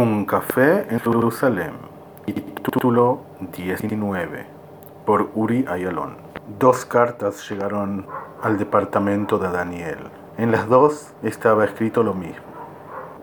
[0.00, 1.72] Un café en Jerusalén.
[2.24, 4.46] Título 19.
[5.04, 6.14] Por Uri Ayalon.
[6.56, 8.06] Dos cartas llegaron
[8.40, 9.98] al departamento de Daniel.
[10.36, 12.46] En las dos estaba escrito lo mismo.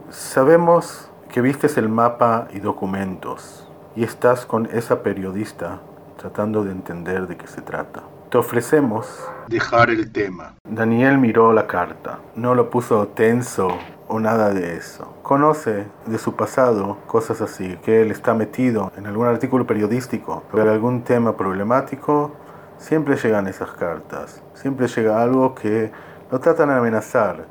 [0.09, 3.65] Sabemos que vistes el mapa y documentos
[3.95, 5.79] y estás con esa periodista
[6.17, 8.03] tratando de entender de qué se trata.
[8.35, 9.07] Te ofrecemos
[9.47, 10.55] dejar el tema.
[10.69, 12.19] Daniel miró la carta.
[12.35, 13.69] No lo puso tenso
[14.09, 15.13] o nada de eso.
[15.23, 20.69] Conoce de su pasado cosas así, que él está metido en algún artículo periodístico sobre
[20.69, 22.33] algún tema problemático.
[22.77, 24.43] Siempre llegan esas cartas.
[24.53, 25.93] Siempre llega algo que
[26.29, 27.45] lo tratan de amenazar.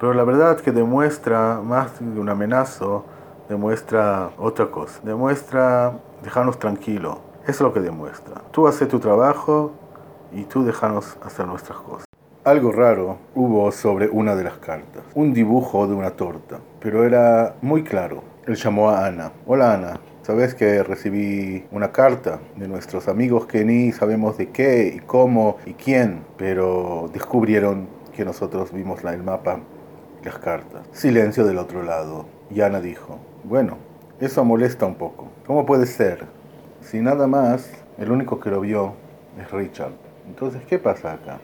[0.00, 3.04] Pero la verdad que demuestra más de un amenazo,
[3.48, 4.98] demuestra otra cosa.
[5.04, 5.92] Demuestra
[6.24, 7.18] dejarnos tranquilos.
[7.44, 8.42] Eso es lo que demuestra.
[8.50, 9.85] Tú haces tu trabajo
[10.32, 12.06] y tú déjanos hacer nuestras cosas.
[12.44, 17.56] Algo raro hubo sobre una de las cartas, un dibujo de una torta, pero era
[17.60, 18.22] muy claro.
[18.46, 19.32] Él llamó a Ana.
[19.46, 24.92] Hola Ana, sabes que recibí una carta de nuestros amigos que ni sabemos de qué
[24.94, 29.58] y cómo y quién, pero descubrieron que nosotros vimos el mapa
[30.22, 30.86] y las cartas.
[30.92, 32.26] Silencio del otro lado.
[32.48, 33.78] Y Ana dijo, bueno,
[34.20, 35.28] eso molesta un poco.
[35.46, 36.24] ¿Cómo puede ser?
[36.80, 38.94] Si nada más, el único que lo vio
[39.40, 40.05] es Richard.
[40.26, 41.38] Entonces, ¿qué pasa acá?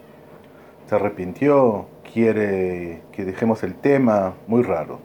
[0.88, 1.86] ¿Se arrepintió?
[2.12, 4.34] ¿Quiere que dejemos el tema?
[4.46, 4.98] Muy raro.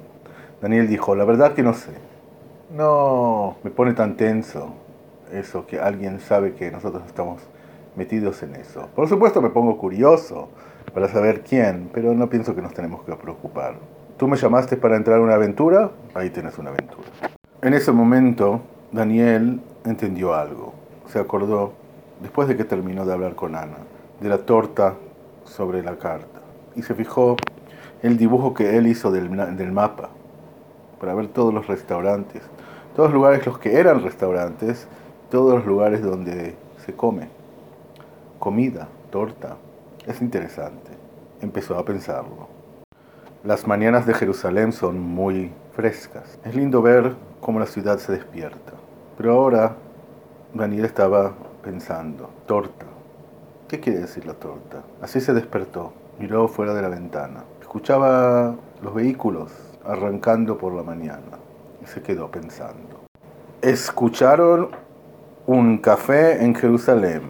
[0.62, 1.92] Daniel dijo, la verdad que no sé.
[2.76, 4.74] No me pone tan tenso
[5.32, 7.42] eso que alguien sabe que nosotros estamos
[7.96, 8.90] metidos en eso.
[8.96, 10.50] Por supuesto me pongo curioso
[10.94, 13.76] para saber quién, pero no pienso que nos tenemos que preocupar.
[14.18, 17.08] Tú me llamaste para entrar en una aventura, ahí tienes una aventura.
[17.62, 20.74] En ese momento, Daniel entendió algo.
[21.08, 21.74] Se acordó,
[22.22, 23.78] después de que terminó de hablar con Ana,
[24.20, 24.96] de la torta
[25.44, 26.42] sobre la carta.
[26.76, 27.38] Y se fijó
[28.02, 30.10] el dibujo que él hizo del, del mapa,
[31.00, 32.42] para ver todos los restaurantes,
[32.96, 34.88] todos los lugares los que eran restaurantes,
[35.30, 37.28] todos los lugares donde se come.
[38.40, 39.58] Comida, torta.
[40.06, 40.92] Es interesante.
[41.42, 42.48] Empezó a pensarlo.
[43.44, 46.40] Las mañanas de Jerusalén son muy frescas.
[46.44, 48.74] Es lindo ver cómo la ciudad se despierta.
[49.18, 49.76] Pero ahora
[50.54, 51.34] Daniel estaba
[51.68, 52.86] pensando, torta.
[53.68, 54.84] ¿Qué quiere decir la torta?
[55.02, 57.44] Así se despertó, miró fuera de la ventana.
[57.60, 59.52] Escuchaba los vehículos
[59.84, 61.38] arrancando por la mañana
[61.86, 63.08] se quedó pensando.
[63.62, 64.70] Escucharon
[65.46, 67.24] Un café en Jerusalén,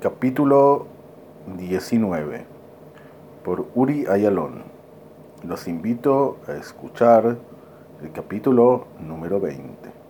[0.00, 0.86] capítulo
[1.56, 2.44] 19,
[3.44, 4.62] por Uri Ayalon.
[5.44, 7.36] Los invito a escuchar
[8.00, 10.01] el capítulo número 20.